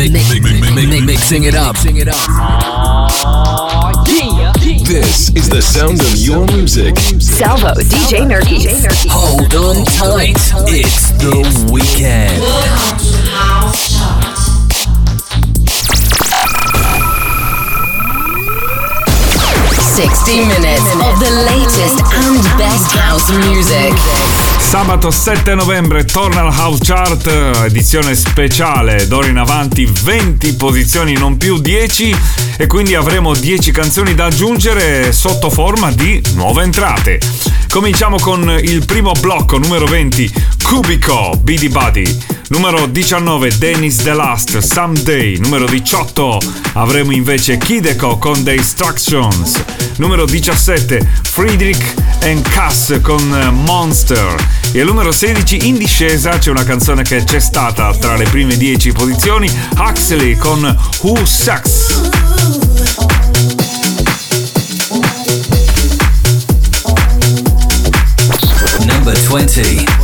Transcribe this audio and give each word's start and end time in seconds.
Mixing 0.00 1.44
it 1.44 1.54
up. 1.54 1.76
This 4.86 5.28
is 5.36 5.50
the 5.50 5.60
sound 5.60 6.00
of 6.00 6.16
your 6.16 6.46
music. 6.46 6.96
Salvo, 7.20 7.74
DJ 7.74 8.24
Nerky. 8.26 8.64
Hold 9.10 9.54
on 9.54 9.84
tight. 9.84 10.38
It's 10.68 11.10
the 11.20 11.42
weekend. 11.70 13.19
60 20.00 20.46
minutes 20.46 20.94
of 20.94 21.18
the 21.18 21.28
latest 21.44 22.00
and 22.14 22.56
best 22.56 22.96
house 22.96 23.30
music. 23.36 23.92
Sabato 24.56 25.10
7 25.10 25.54
novembre 25.54 26.06
torna 26.06 26.40
al 26.40 26.54
House 26.54 26.80
Chart, 26.82 27.26
edizione 27.66 28.14
speciale, 28.14 29.06
d'ora 29.06 29.26
in 29.26 29.36
avanti 29.36 29.84
20 29.84 30.54
posizioni, 30.54 31.12
non 31.12 31.36
più 31.36 31.60
10 31.60 32.16
e 32.56 32.66
quindi 32.66 32.94
avremo 32.94 33.34
10 33.34 33.70
canzoni 33.72 34.14
da 34.14 34.24
aggiungere 34.24 35.12
sotto 35.12 35.50
forma 35.50 35.90
di 35.92 36.22
nuove 36.32 36.62
entrate. 36.62 37.20
Cominciamo 37.70 38.18
con 38.18 38.58
il 38.62 38.84
primo 38.84 39.12
blocco, 39.20 39.56
numero 39.56 39.86
20, 39.86 40.32
Cubico, 40.62 41.38
Bidi 41.40 41.68
Buddy. 41.68 42.18
Numero 42.48 42.86
19, 42.86 43.58
Dennis 43.58 43.98
The 43.98 44.12
Last, 44.12 44.58
Someday. 44.58 45.38
Numero 45.38 45.66
18, 45.66 46.40
avremo 46.72 47.12
invece 47.12 47.58
Kideko 47.58 48.18
con 48.18 48.42
The 48.42 48.56
Instructions. 48.56 49.62
Numero 49.98 50.24
17, 50.24 51.08
Friedrich 51.22 51.94
and 52.22 52.42
Cass 52.48 53.00
con 53.02 53.22
Monster. 53.64 54.34
E 54.72 54.80
al 54.80 54.86
numero 54.86 55.12
16, 55.12 55.68
in 55.68 55.78
discesa, 55.78 56.38
c'è 56.38 56.50
una 56.50 56.64
canzone 56.64 57.04
che 57.04 57.22
c'è 57.22 57.38
stata 57.38 57.94
tra 57.94 58.16
le 58.16 58.24
prime 58.24 58.56
10 58.56 58.92
posizioni, 58.92 59.48
Huxley 59.76 60.36
con 60.36 60.76
Who 61.02 61.24
Sucks. 61.24 63.29
2020. 69.30 69.99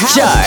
House 0.00 0.14
Chart. 0.16 0.39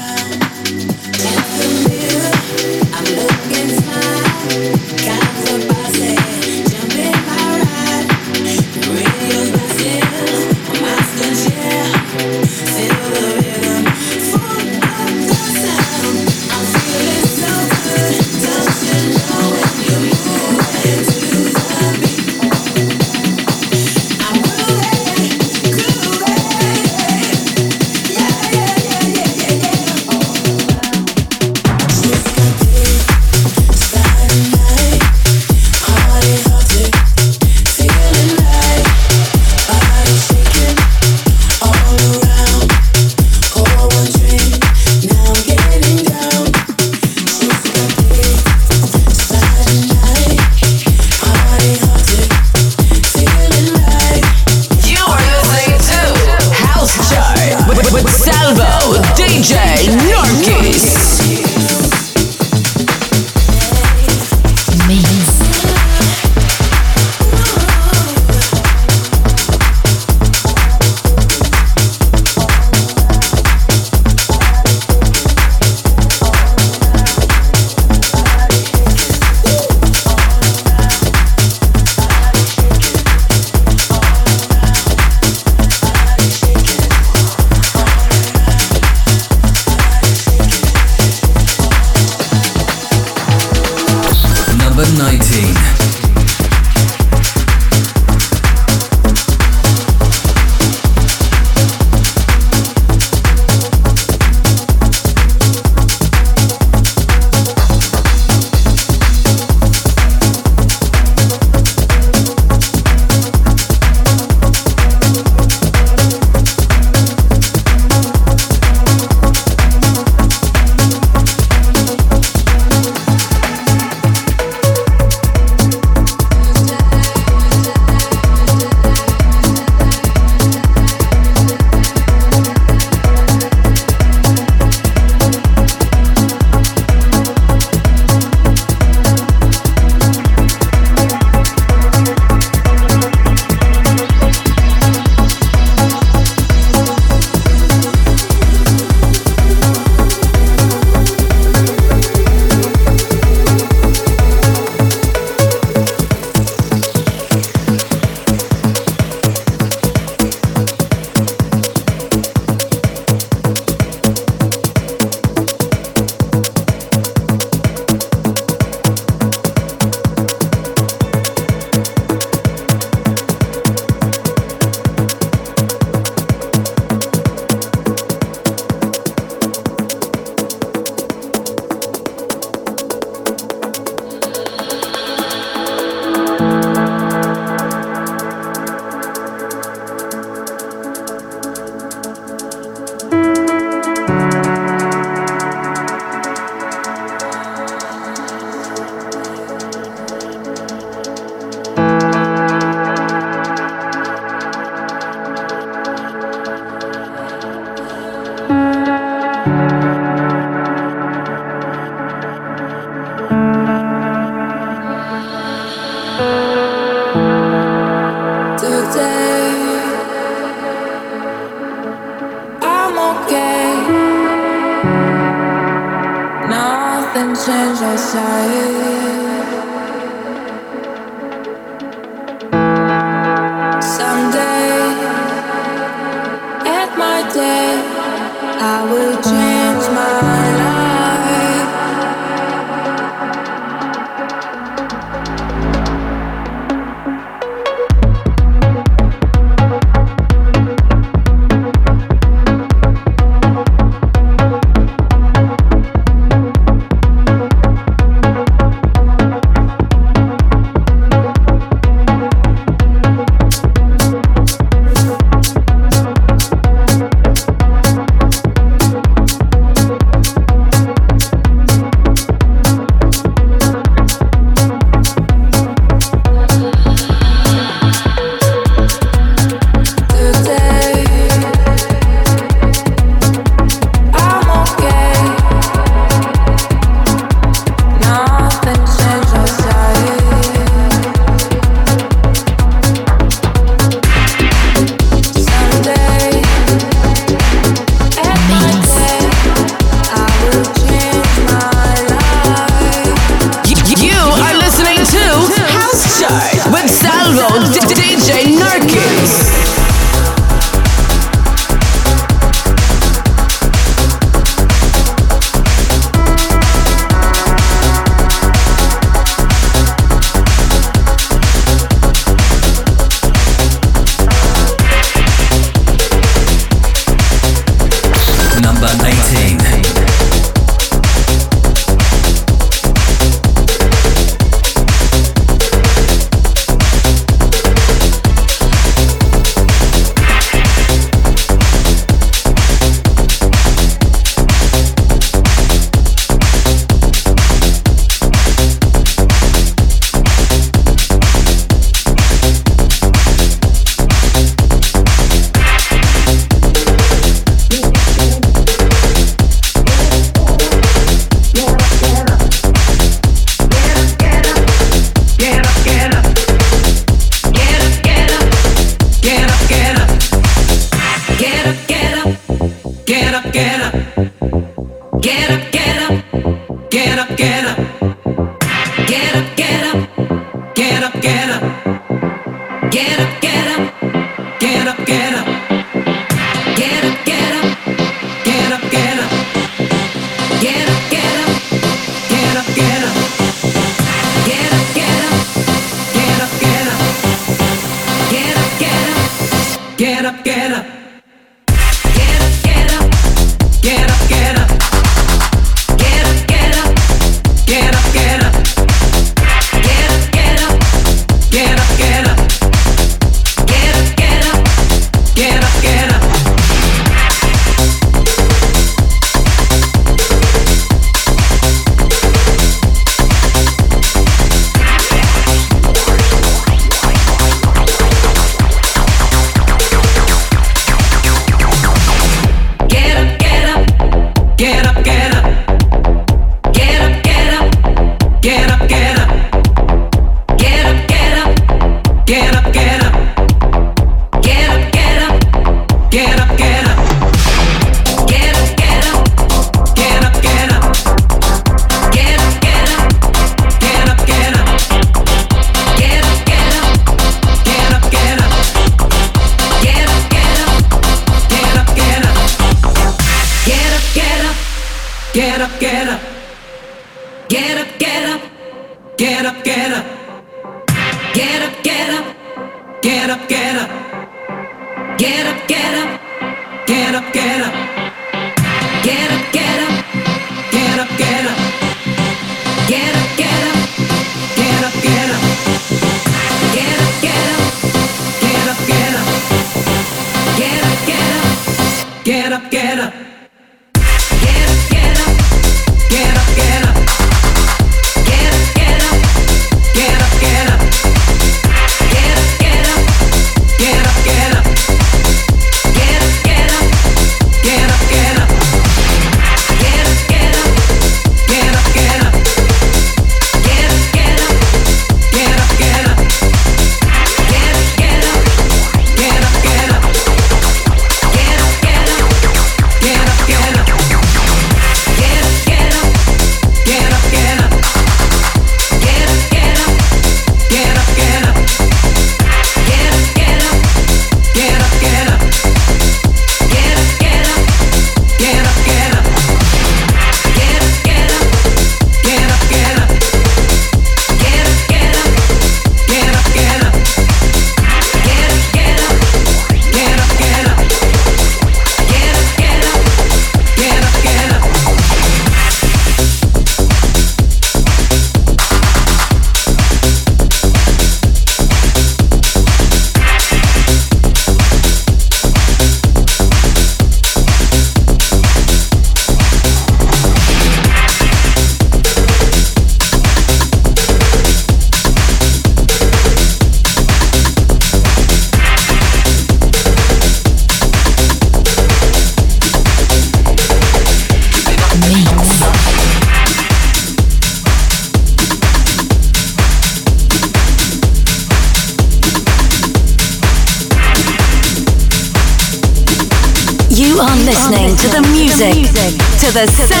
The 599.53 599.67
sound 599.67 600.00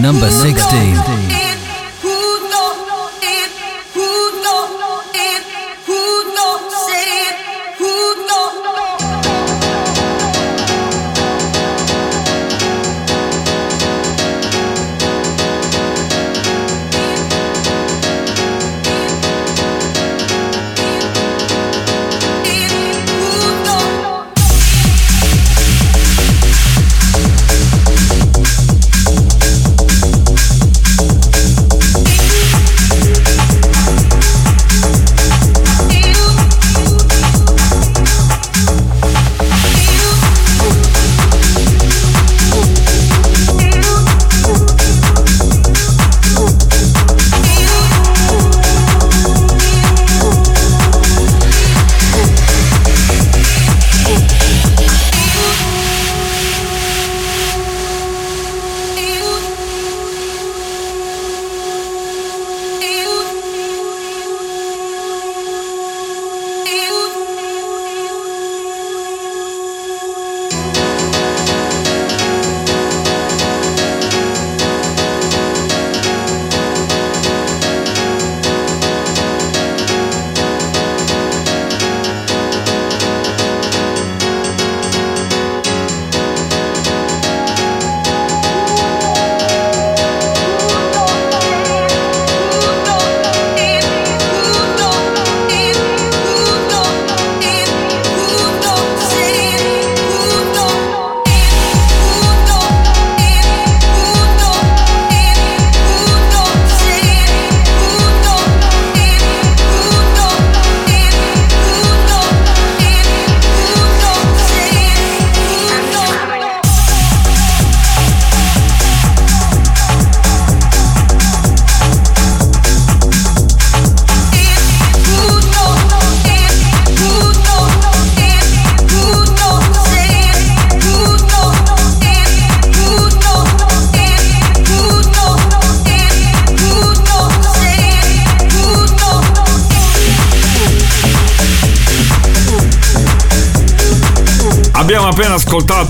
number 0.00 0.30
16. 0.30 1.49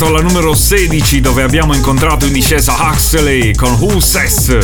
Ascoltato 0.00 0.10
la 0.10 0.22
numero 0.22 0.54
16 0.54 1.20
dove 1.20 1.42
abbiamo 1.42 1.74
incontrato 1.74 2.24
in 2.24 2.32
discesa 2.32 2.74
Huxley 2.78 3.54
con 3.54 3.72
Who 3.72 4.00
Says. 4.00 4.56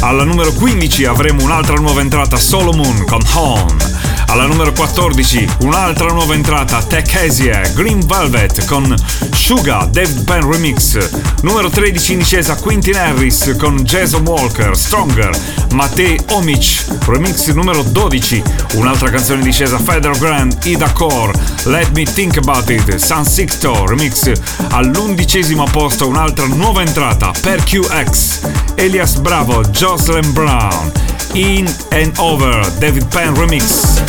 Alla 0.00 0.22
numero 0.22 0.52
15 0.52 1.04
avremo 1.06 1.42
un'altra 1.42 1.74
nuova 1.74 2.00
entrata 2.00 2.36
Solomon 2.36 3.04
con 3.04 3.20
Home. 3.34 3.95
Alla 4.26 4.46
numero 4.46 4.72
14 4.72 5.48
un'altra 5.60 6.08
nuova 6.08 6.34
entrata 6.34 6.82
Tech 6.82 7.14
Asia 7.14 7.60
Green 7.74 8.04
Velvet 8.06 8.64
con 8.66 8.94
Suga 9.32 9.88
David 9.90 10.24
Penn 10.24 10.50
Remix. 10.50 10.98
Numero 11.42 11.70
13 11.70 12.12
in 12.12 12.18
discesa 12.18 12.56
Quintin 12.56 12.96
Harris 12.96 13.54
con 13.58 13.76
Jason 13.82 14.26
Walker 14.26 14.76
Stronger. 14.76 15.30
Mattei 15.72 16.18
Omic 16.30 16.84
Remix 17.06 17.48
numero 17.48 17.82
12. 17.82 18.42
Un'altra 18.74 19.10
canzone 19.10 19.40
in 19.40 19.44
discesa 19.46 19.78
Federal 19.78 20.18
Grand 20.18 20.56
Ida 20.64 20.90
Core 20.92 21.32
Let 21.64 21.90
Me 21.90 22.04
Think 22.04 22.36
About 22.38 22.68
It 22.70 22.96
San 22.96 23.24
Sixto 23.24 23.86
Remix. 23.86 24.32
All'undicesimo 24.70 25.64
posto 25.64 26.06
un'altra 26.08 26.46
nuova 26.46 26.82
entrata 26.82 27.32
per 27.40 27.62
QX 27.62 28.40
Elias 28.74 29.16
Bravo 29.16 29.62
Jocelyn 29.62 30.32
Brown 30.32 31.05
In 31.36 31.66
and 31.92 32.18
Over 32.18 32.62
David 32.80 33.10
Penn 33.10 33.34
Remix. 33.34 34.00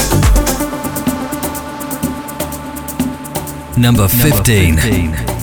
Number 3.78 4.08
15. 4.08 4.78
13. 4.78 5.37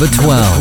Number 0.00 0.14
12. 0.16 0.57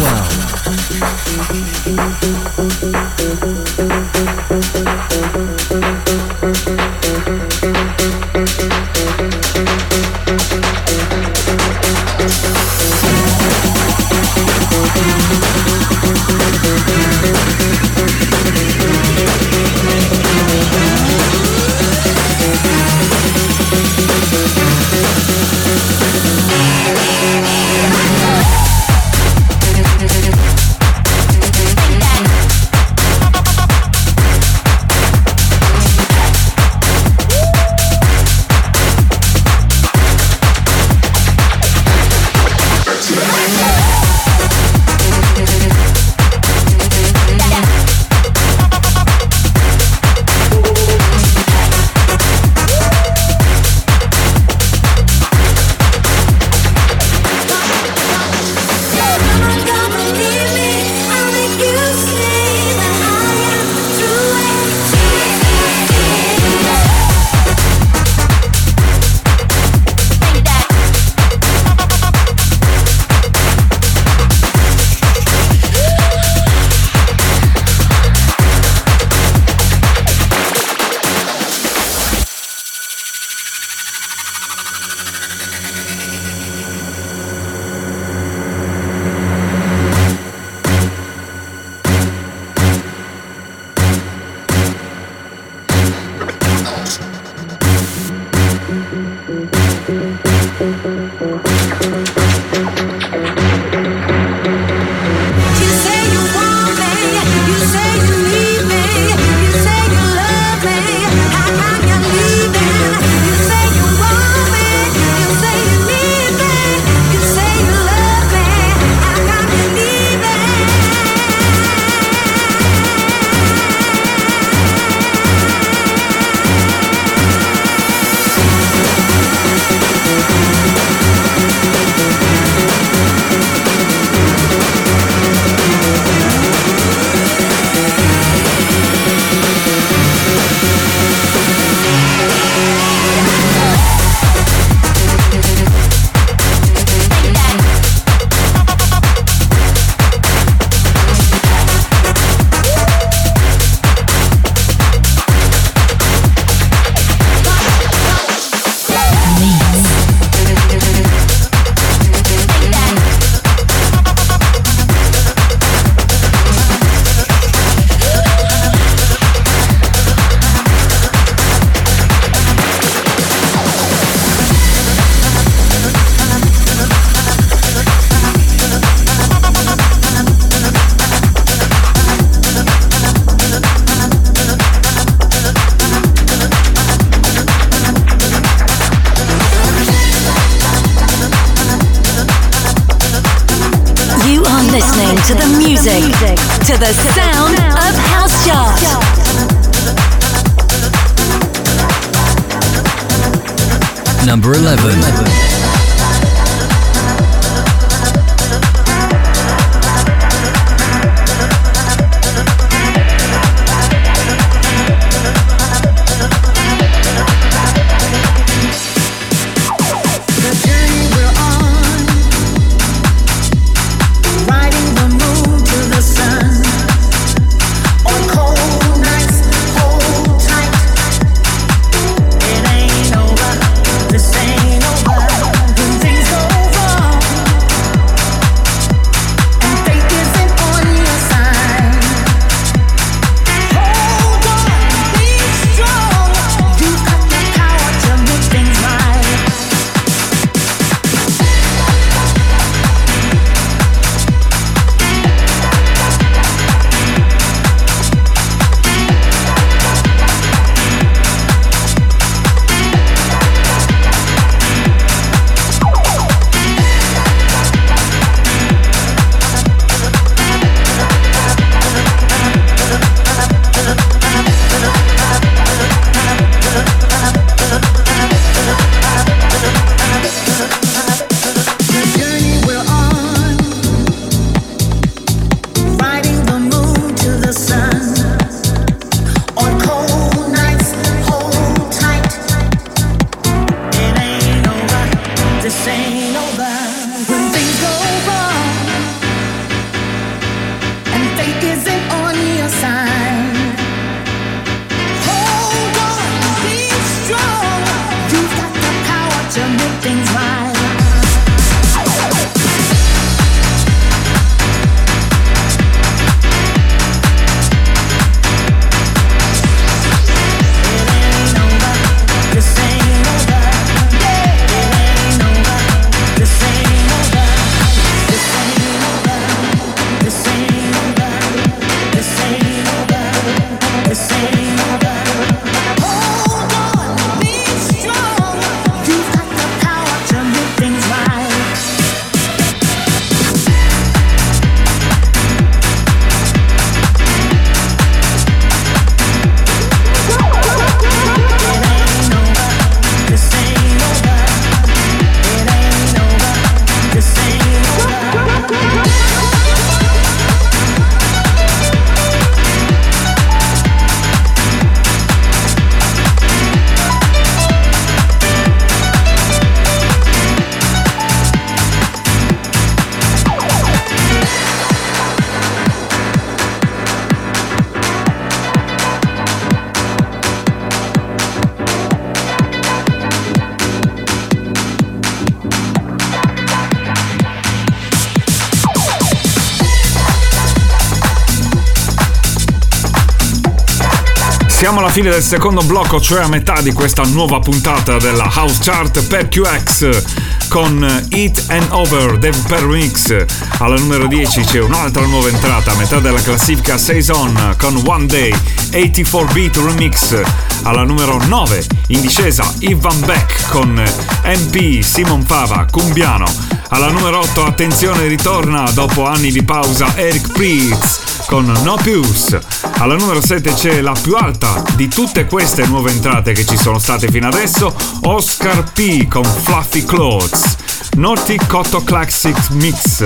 Fine 395.23 395.31
del 395.31 395.41
secondo 395.41 395.81
blocco, 395.81 396.21
cioè 396.21 396.43
a 396.43 396.47
metà 396.47 396.79
di 396.81 396.93
questa 396.93 397.23
nuova 397.23 397.57
puntata 397.57 398.17
della 398.17 398.51
House 398.53 398.77
Chart 398.83 399.25
per 399.25 399.47
QX 399.47 400.21
con 400.67 401.03
Eat 401.29 401.63
and 401.69 401.87
Over 401.89 402.37
Dave 402.37 402.59
Per 402.67 402.83
Remix. 402.83 403.45
Alla 403.79 403.95
numero 403.95 404.27
10 404.27 404.61
c'è 404.61 404.79
un'altra 404.79 405.25
nuova 405.25 405.49
entrata 405.49 405.93
a 405.93 405.95
metà 405.95 406.19
della 406.19 406.39
classifica 406.39 406.99
Saison 406.99 407.73
con 407.79 407.99
One 408.05 408.27
Day 408.27 408.53
84 408.93 409.53
Beat 409.53 409.77
Remix. 409.77 410.39
Alla 410.83 411.03
numero 411.03 411.43
9 411.43 411.83
in 412.09 412.21
discesa 412.21 412.71
Ivan 412.81 413.19
Beck 413.21 413.69
con 413.69 413.99
MP 414.43 415.01
Simon 415.01 415.43
Fava 415.43 415.87
Cumbiano. 415.89 416.45
Alla 416.89 417.09
numero 417.09 417.39
8 417.39 417.65
attenzione 417.65 418.27
ritorna 418.27 418.87
dopo 418.91 419.25
anni 419.25 419.51
di 419.51 419.63
pausa 419.63 420.15
Eric 420.15 420.51
Priest 420.51 421.45
con 421.47 421.65
No 421.83 421.97
Pius. 422.03 422.55
Alla 422.99 423.15
numero 423.15 423.41
7 423.41 423.73
c'è 423.73 424.01
la 424.01 424.15
più 424.19 424.35
alta 424.35 424.83
di 424.95 425.07
tutte 425.07 425.45
queste 425.45 425.85
nuove 425.85 426.11
entrate 426.11 426.53
che 426.53 426.65
ci 426.65 426.77
sono 426.77 426.97
state 426.99 427.27
fino 427.29 427.47
adesso, 427.47 427.95
Oscar 428.23 428.91
P 428.91 429.27
con 429.27 429.43
Fluffy 429.43 430.03
Clothes. 430.03 430.75
Naughty 431.15 431.57
Cotto 431.67 432.03
Classic 432.03 432.55
Mix. 432.71 433.23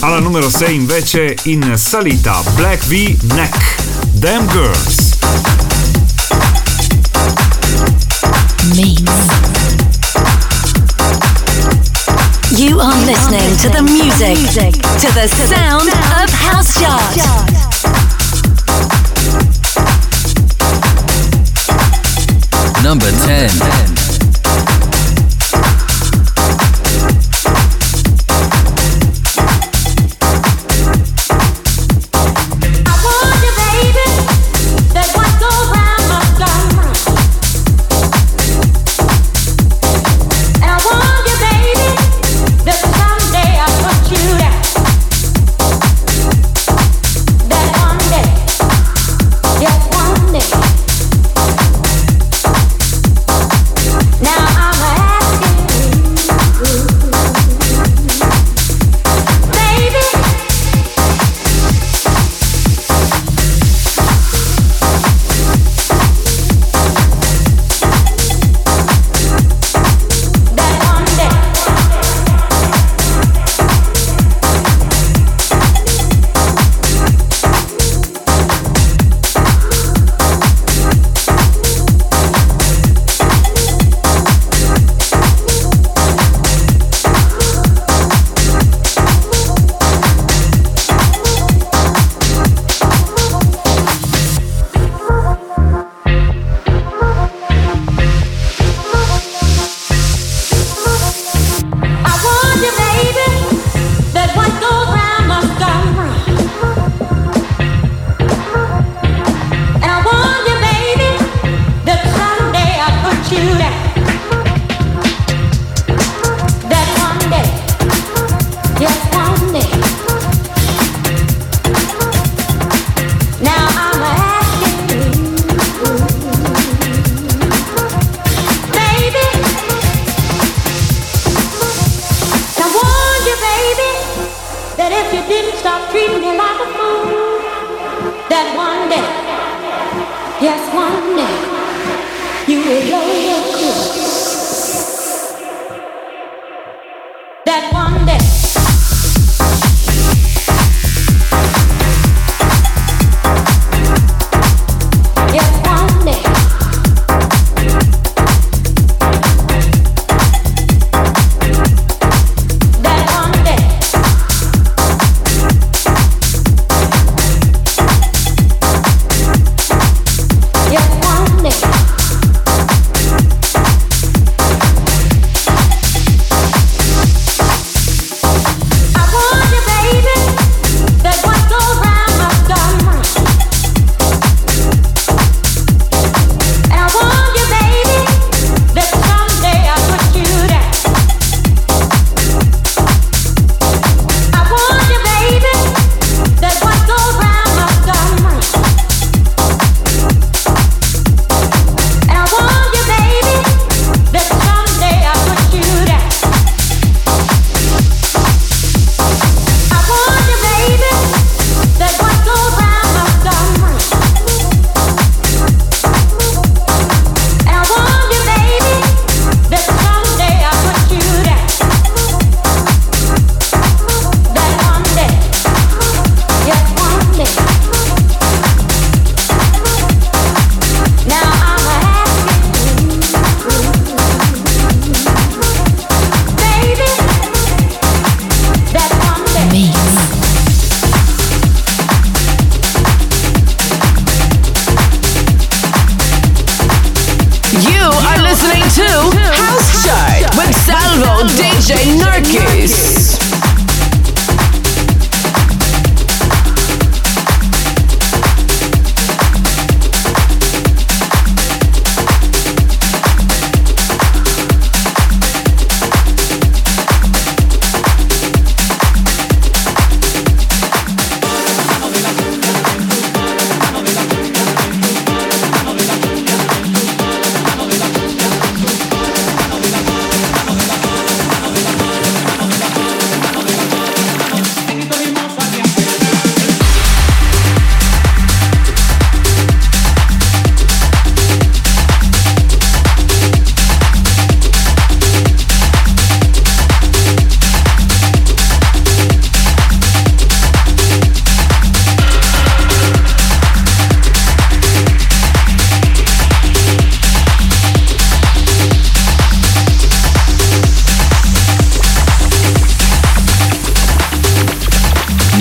Alla 0.00 0.18
numero 0.18 0.50
6 0.50 0.74
invece 0.74 1.36
in 1.44 1.74
salita 1.76 2.42
Black 2.54 2.84
V 2.86 3.16
Neck. 3.34 3.82
Damn 4.12 4.46
Girls. 4.48 5.18
Mix. 8.74 9.02
You 12.50 12.78
are 12.78 13.04
listening 13.04 13.56
to 13.58 13.68
the 13.70 13.82
music, 13.82 14.36
to 15.00 15.12
the 15.12 15.28
sound 15.28 15.88
of 15.88 16.30
House 16.30 16.78
Chart. 16.78 18.03
Number 22.84 23.10
10. 23.10 23.93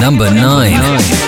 Number 0.03 0.29
9. 0.29 1.22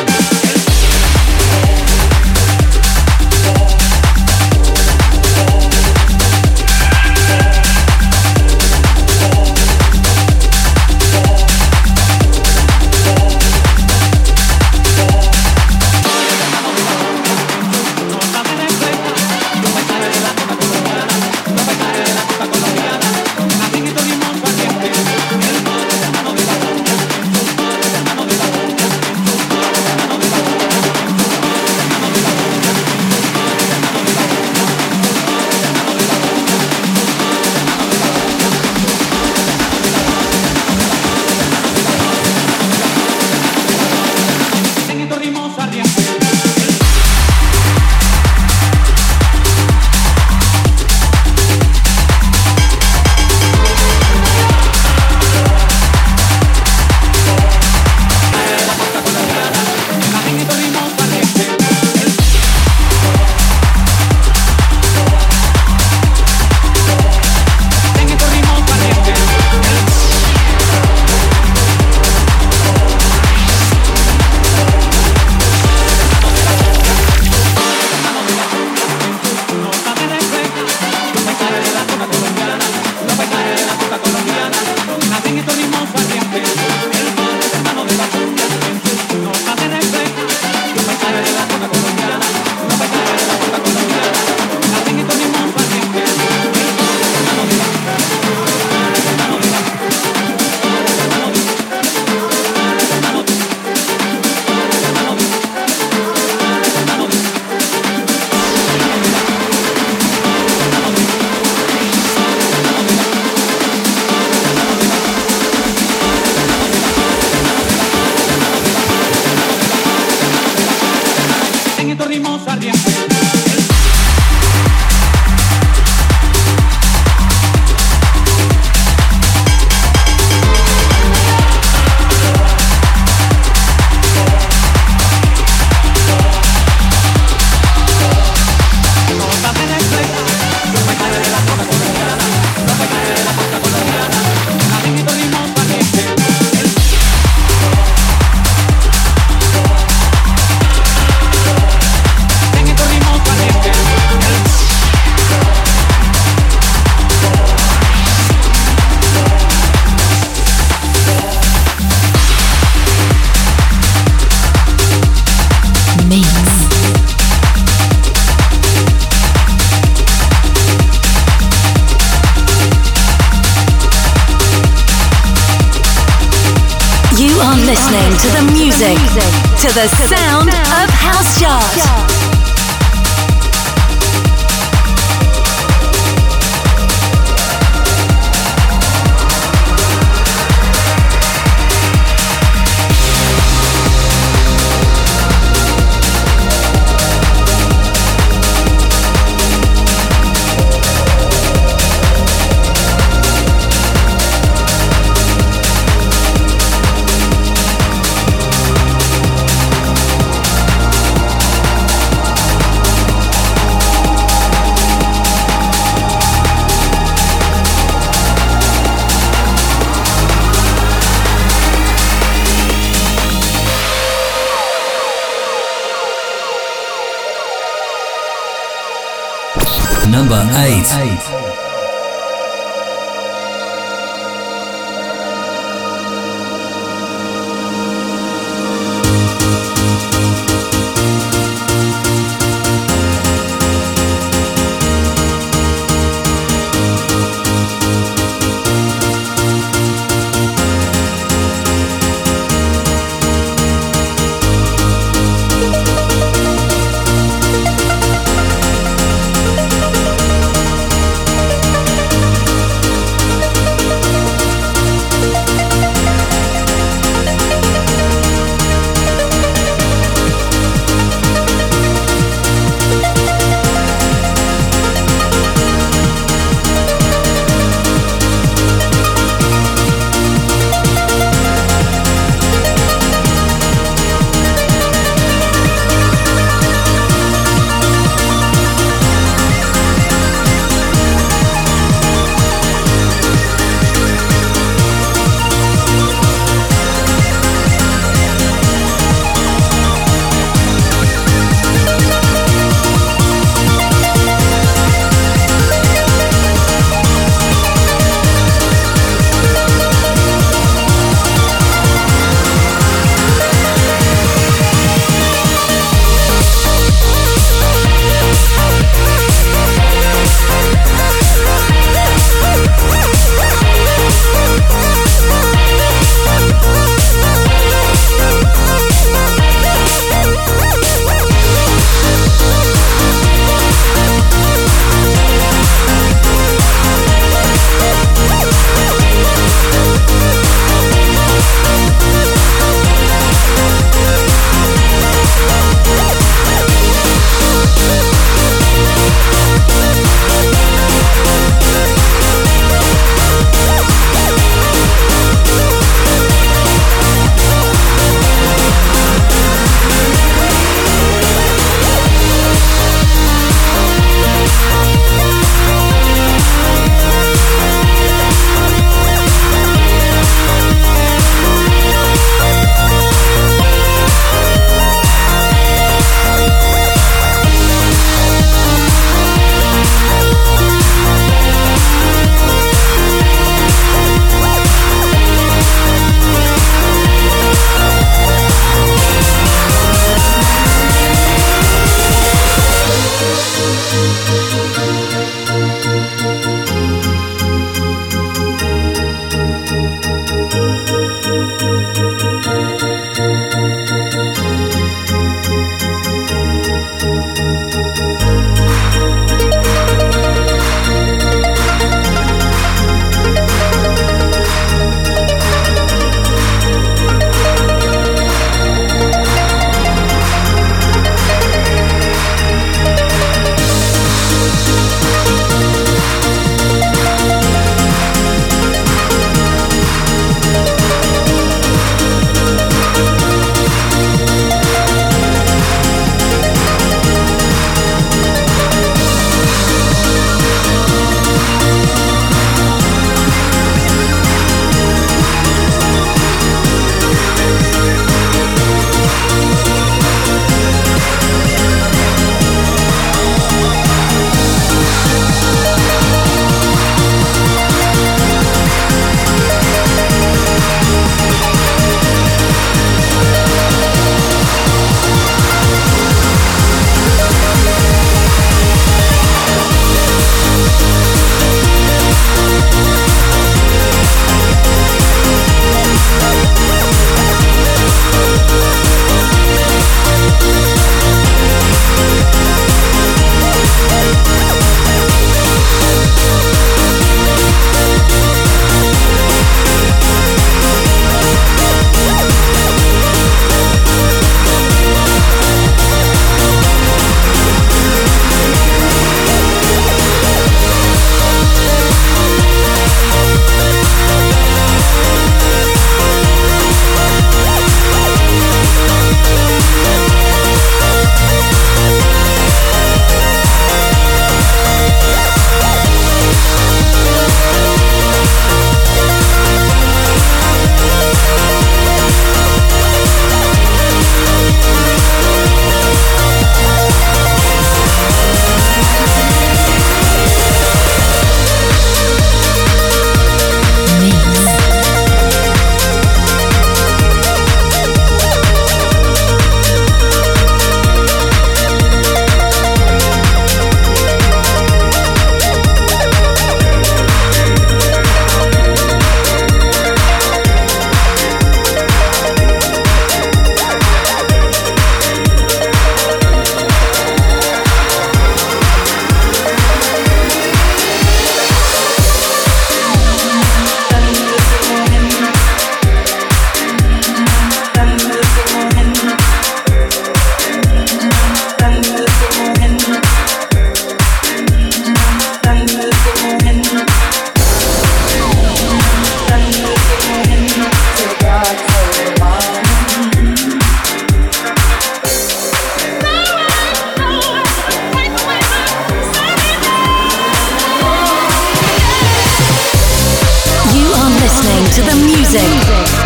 to 594.76 594.82
the 594.82 594.96
music, 595.06 595.40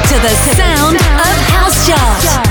to 0.09 0.20
the 0.22 0.30
sound 0.53 0.95
of 0.95 1.36
House 1.49 1.88
Chart. 1.88 2.49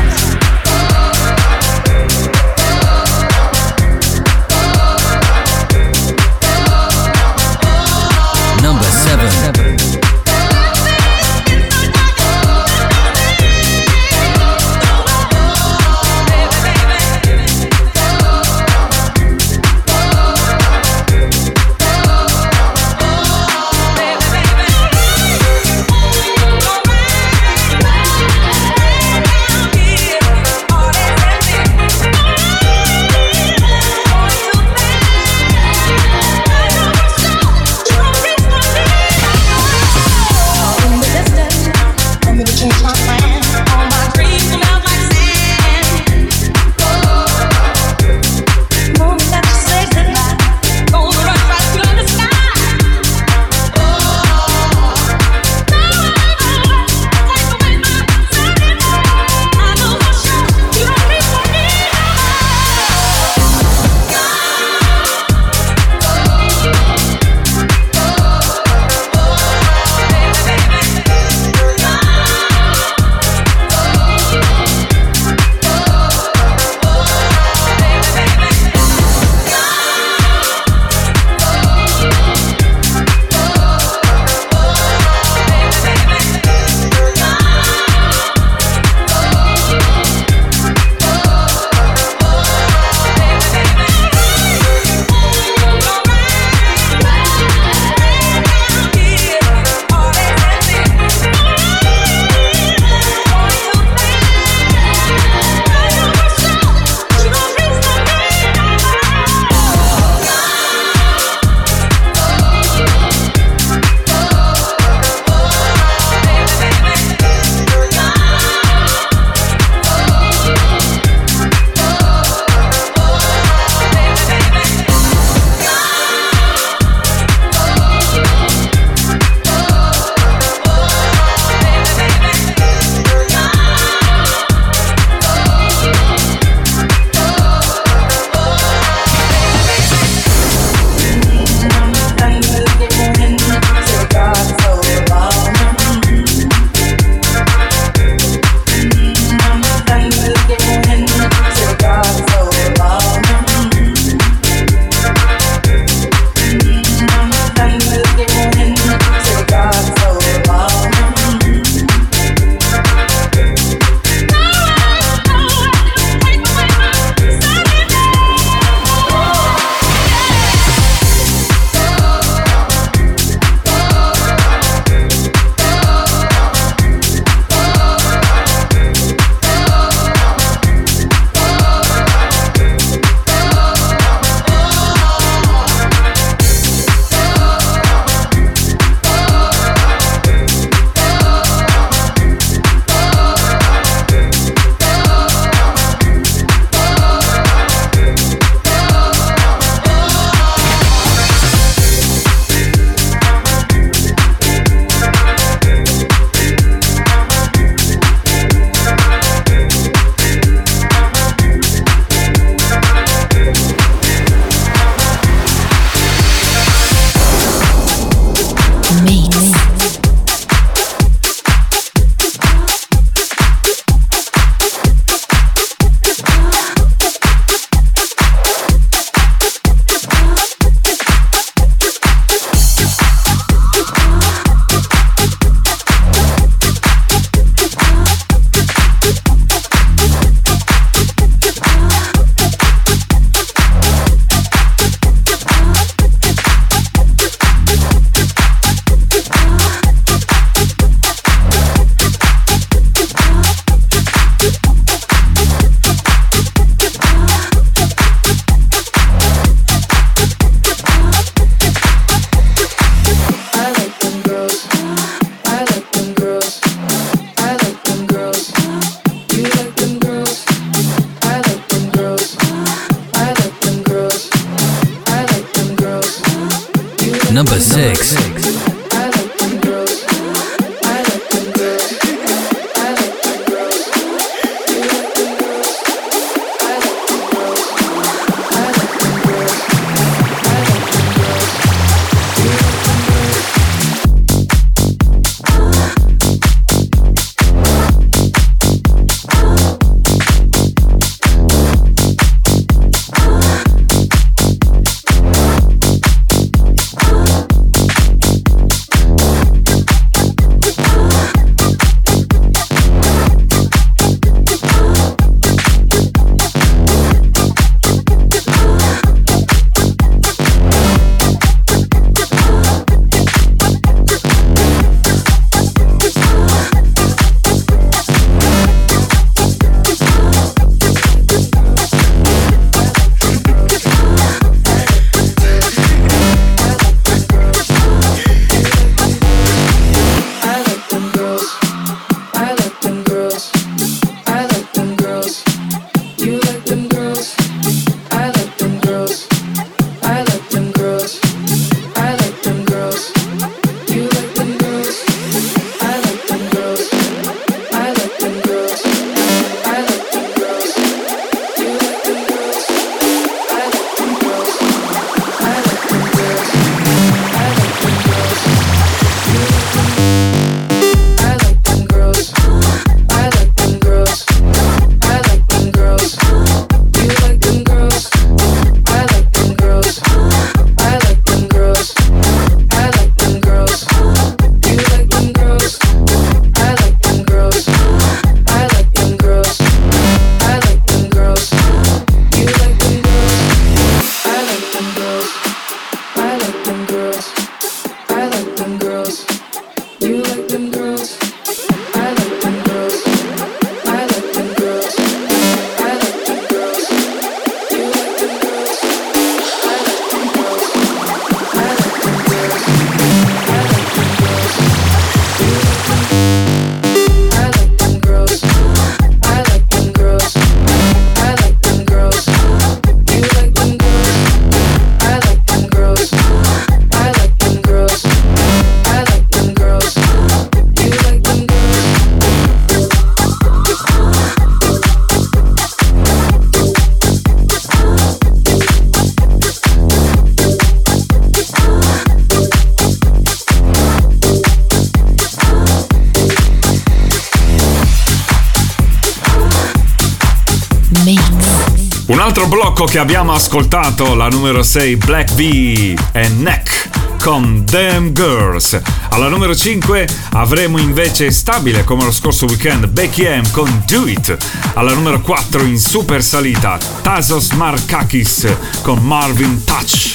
Altro 452.38 452.56
blocco 452.56 452.84
che 452.84 453.00
abbiamo 453.00 453.32
ascoltato, 453.32 454.14
la 454.14 454.28
numero 454.28 454.62
6 454.62 454.94
Black 454.94 455.32
V 455.32 455.98
e 456.12 456.28
Neck 456.28 456.88
con 457.20 457.64
Damn 457.68 458.12
Girls. 458.12 458.80
Alla 459.08 459.26
numero 459.26 459.56
5 459.56 460.06
avremo 460.34 460.78
invece 460.78 461.32
stabile 461.32 461.82
come 461.82 462.04
lo 462.04 462.12
scorso 462.12 462.46
weekend 462.46 462.86
Becky 462.86 463.24
M 463.24 463.50
con 463.50 463.82
Do 463.88 464.06
It. 464.06 464.36
Alla 464.74 464.94
numero 464.94 465.20
4 465.20 465.64
in 465.64 465.80
super 465.80 466.22
salita 466.22 466.78
Tasos 467.02 467.50
Markakis 467.54 468.46
con 468.82 469.00
Marvin 469.00 469.64
Touch. 469.64 470.14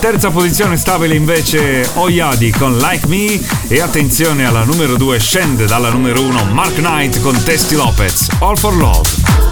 Terza 0.00 0.28
posizione 0.28 0.76
stabile 0.76 1.14
invece 1.14 1.88
Oyadi 1.94 2.50
con 2.50 2.76
Like 2.76 3.06
Me 3.06 3.40
e 3.68 3.80
attenzione 3.80 4.44
alla 4.44 4.64
numero 4.64 4.96
2 4.96 5.18
scende 5.18 5.64
dalla 5.64 5.88
numero 5.88 6.20
1 6.20 6.44
Mark 6.44 6.74
Knight 6.74 7.22
con 7.22 7.42
Testy 7.42 7.74
Lopez 7.74 8.28
All 8.40 8.56
for 8.56 8.76
Love. 8.76 9.43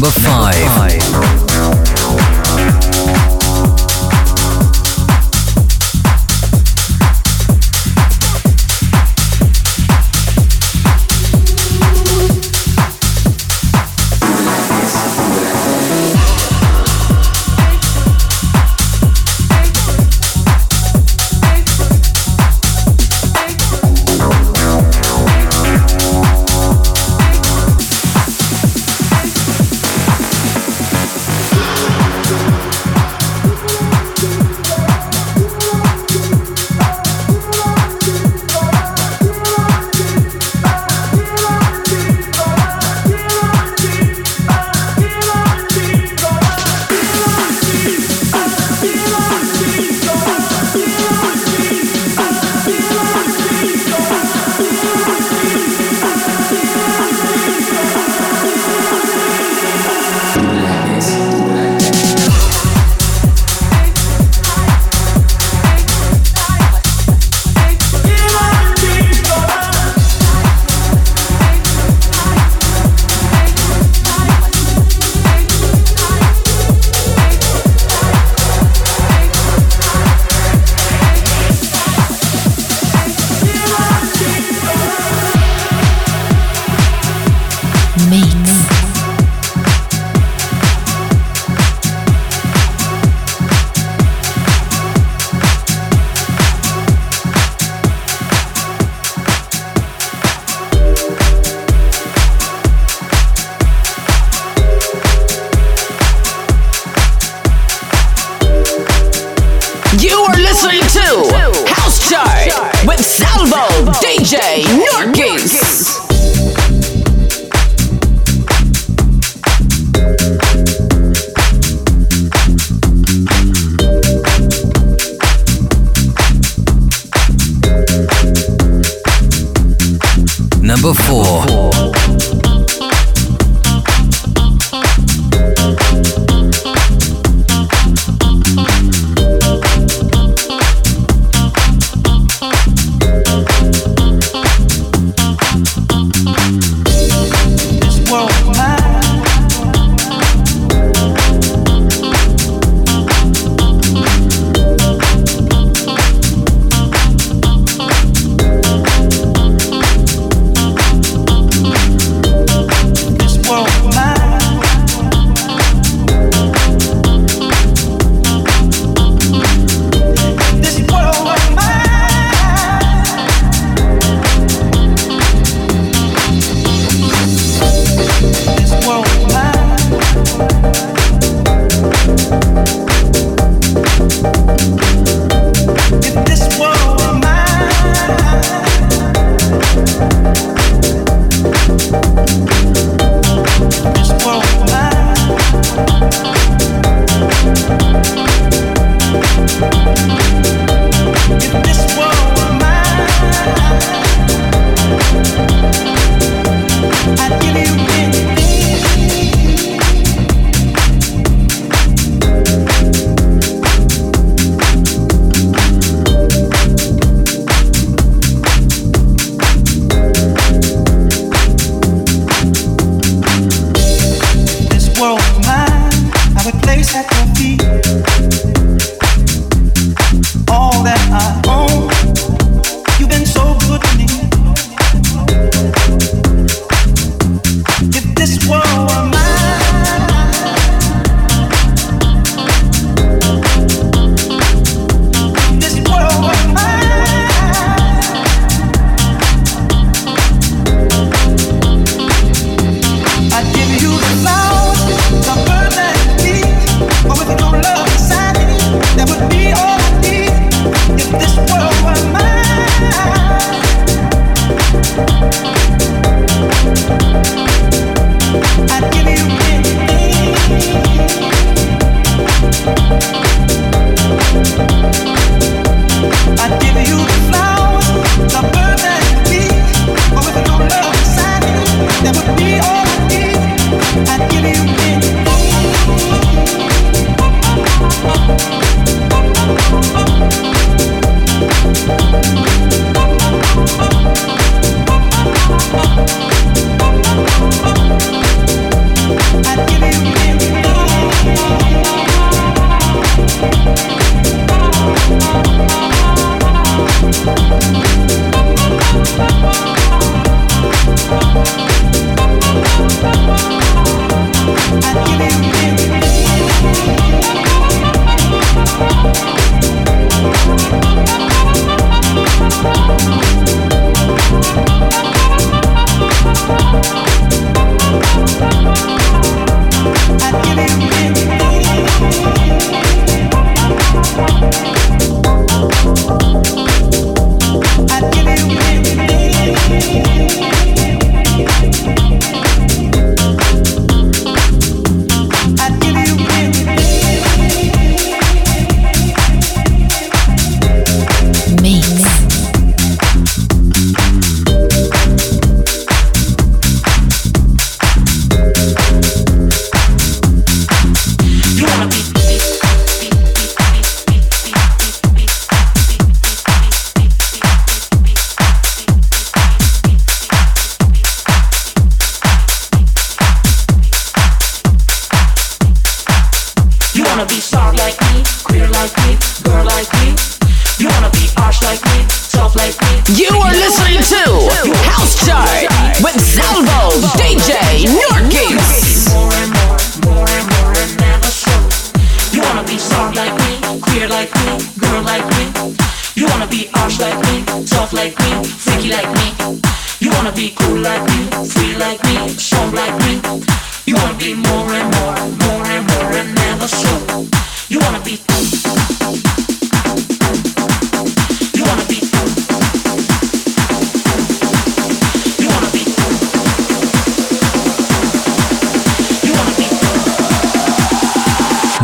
Number 0.00 0.12
five. 0.12 1.47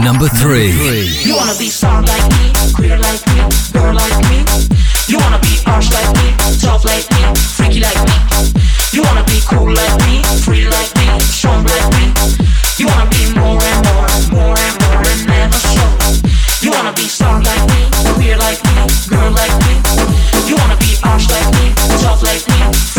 Number 0.04 0.28
three. 0.28 0.68
You 1.24 1.34
wanna 1.34 1.56
be 1.56 1.70
smart 1.70 2.06
like 2.06 2.28
me, 2.36 2.52
queer 2.74 2.98
like 2.98 3.24
me, 3.32 3.40
girl 3.72 3.94
like 3.94 4.20
me. 4.28 4.44
You 5.08 5.16
wanna 5.16 5.40
be 5.40 5.56
harsh 5.64 5.90
like 5.96 6.12
me, 6.20 6.28
tough 6.60 6.84
like 6.84 7.08
me, 7.16 7.24
freaky 7.56 7.80
like 7.80 7.96
me. 8.04 8.12
You 8.92 9.00
wanna 9.02 9.24
be 9.24 9.40
cool 9.48 9.72
like 9.72 9.96
me, 10.04 10.22
free 10.44 10.68
like 10.68 10.92
me, 11.00 11.08
strong 11.20 11.64
like 11.64 11.88
me. 11.96 12.12
You 12.76 12.86
wanna 12.86 13.08
be 13.08 13.32
more 13.32 13.56
and 13.56 13.80
more, 13.88 14.08
more 14.28 14.58
and 14.60 14.76
more, 14.84 15.00
and 15.08 15.26
never 15.26 15.58
show. 15.72 15.90
You 16.60 16.70
wanna 16.70 16.92
be 16.92 17.08
like 17.40 17.64
me, 17.72 17.88
queer 18.12 18.36
like 18.36 18.60
me, 18.60 18.76
girl 19.08 19.32
like 19.32 19.56
me. 19.64 19.74
You 20.44 20.56
wanna 20.56 20.76
be 20.76 21.00
harsh 21.00 21.30
like 21.32 21.48
me, 21.56 21.72
tough 22.04 22.22
like 22.22 22.44
me. 22.48 22.93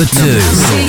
number 0.00 0.14
two. 0.14 0.79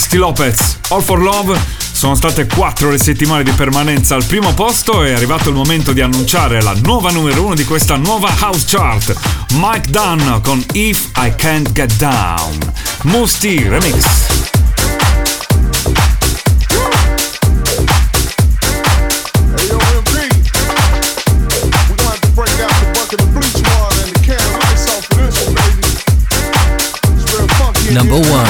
Christy 0.00 0.16
Lopez. 0.16 0.78
All 0.88 1.02
for 1.02 1.20
Love 1.20 1.60
sono 1.92 2.14
state 2.14 2.46
4 2.46 2.88
le 2.88 2.96
settimane 2.96 3.42
di 3.42 3.50
permanenza 3.50 4.14
al 4.14 4.24
primo 4.24 4.54
posto 4.54 5.04
e 5.04 5.10
è 5.10 5.12
arrivato 5.12 5.50
il 5.50 5.54
momento 5.54 5.92
di 5.92 6.00
annunciare 6.00 6.62
la 6.62 6.74
nuova 6.82 7.10
numero 7.10 7.44
1 7.44 7.54
di 7.54 7.66
questa 7.66 7.96
nuova 7.96 8.34
house 8.40 8.64
chart. 8.66 9.14
Mike 9.56 9.90
Dunn 9.90 10.40
con 10.42 10.64
If 10.72 11.10
I 11.18 11.34
Can't 11.36 11.70
Get 11.72 11.94
Down. 11.96 12.58
Musti 13.02 13.68
Remix. 13.68 14.06
Number 27.90 28.18
1 28.18 28.49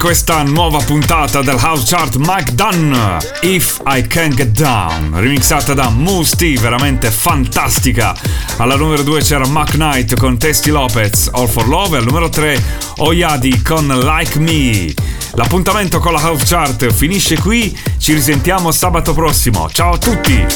Questa 0.00 0.42
nuova 0.42 0.78
puntata 0.78 1.42
del 1.42 1.58
House 1.58 1.84
Chart 1.84 2.16
Mike 2.16 2.54
Dunn, 2.54 2.94
If 3.42 3.82
I 3.86 4.00
Can 4.06 4.30
Get 4.30 4.58
Down, 4.58 5.10
remixata 5.12 5.74
da 5.74 5.90
Moosty, 5.90 6.56
veramente 6.58 7.10
fantastica. 7.10 8.16
Alla 8.56 8.76
numero 8.76 9.02
due 9.02 9.20
c'era 9.20 9.46
Mac 9.46 9.72
Knight 9.72 10.18
con 10.18 10.38
Testy 10.38 10.70
Lopez, 10.70 11.28
All 11.32 11.48
for 11.48 11.68
Love, 11.68 11.96
e 11.96 11.98
al 11.98 12.06
numero 12.06 12.30
tre 12.30 12.58
Oyadi 12.96 13.60
con 13.60 13.86
Like 13.86 14.38
Me. 14.38 14.92
L'appuntamento 15.34 15.98
con 15.98 16.12
la 16.12 16.20
House 16.20 16.44
Chart 16.46 16.90
finisce 16.92 17.38
qui, 17.38 17.78
ci 17.98 18.14
risentiamo 18.14 18.72
sabato 18.72 19.12
prossimo. 19.12 19.68
Ciao 19.70 19.92
a 19.92 19.98
tutti! 19.98 20.46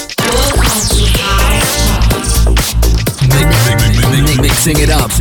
Mixing 4.41 4.79
it 4.79 4.89
up. 4.89 5.13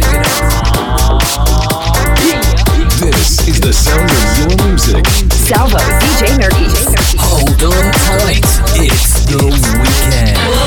Is 3.45 3.59
the 3.59 3.73
sound 3.73 4.09
of 4.09 4.37
your 4.39 4.67
music. 4.67 5.05
Salvo, 5.33 5.77
DJ 5.99 6.37
Nerdy. 6.39 6.71
Hold 7.19 7.61
on 7.63 7.91
tight. 7.91 8.45
It's 8.79 9.25
the 9.25 9.43
weekend. 9.43 10.63